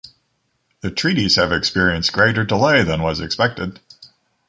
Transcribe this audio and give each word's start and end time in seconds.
The 0.79 0.89
treaties 0.89 1.35
have 1.35 1.51
experienced 1.51 2.11
greater 2.11 2.43
delay 2.43 2.81
than 2.81 3.03
was 3.03 3.21
expected. 3.21 3.79